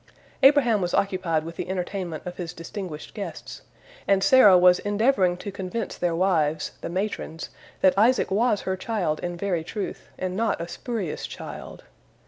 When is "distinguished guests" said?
2.53-3.61